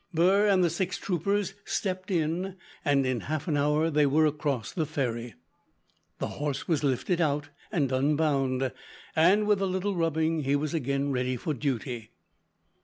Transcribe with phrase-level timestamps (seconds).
[0.11, 4.71] Burr and the six troopers stepped in, and in half an hour they were across
[4.71, 5.35] the ferry.
[6.17, 8.71] The horse was lifted out, and unbound,
[9.15, 12.09] and with a little rubbing he was again ready for duty.